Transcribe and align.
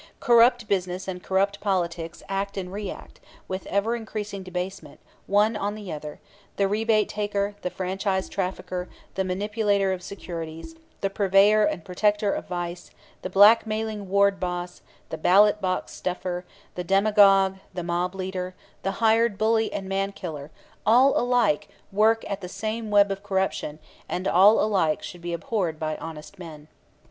Corrupt 0.19 0.67
business 0.67 1.07
and 1.07 1.21
corrupt 1.21 1.59
politics 1.59 2.23
act 2.27 2.57
and 2.57 2.73
react, 2.73 3.19
with 3.47 3.67
ever 3.67 3.95
increasing 3.95 4.41
debasement, 4.41 4.99
one 5.27 5.55
on 5.55 5.75
the 5.75 5.91
other; 5.91 6.19
the 6.55 6.67
rebate 6.67 7.07
taker, 7.07 7.53
the 7.61 7.69
franchise 7.69 8.27
trafficker, 8.27 8.89
the 9.13 9.23
manipulator 9.23 9.93
of 9.93 10.01
securities, 10.01 10.73
the 11.01 11.09
purveyor 11.11 11.65
and 11.65 11.85
protector 11.85 12.33
of 12.33 12.47
vice, 12.47 12.89
the 13.21 13.29
black 13.29 13.67
mailing 13.67 14.09
ward 14.09 14.39
boss, 14.39 14.81
the 15.09 15.19
ballot 15.19 15.61
box 15.61 15.93
stuffer, 15.93 16.45
the 16.73 16.83
demagogue, 16.83 17.57
the 17.75 17.83
mob 17.83 18.15
leader, 18.15 18.55
the 18.81 18.93
hired 19.05 19.37
bully 19.37 19.71
and 19.71 19.87
mankiller, 19.87 20.49
all 20.83 21.15
alike 21.15 21.67
work 21.91 22.25
at 22.27 22.41
the 22.41 22.49
same 22.49 22.89
web 22.89 23.11
of 23.11 23.21
corruption, 23.21 23.77
and 24.09 24.27
all 24.27 24.59
alike 24.59 25.03
should 25.03 25.21
be 25.21 25.31
abhorred 25.31 25.77
by 25.79 25.95
honest 25.97 26.39
men. 26.39 26.67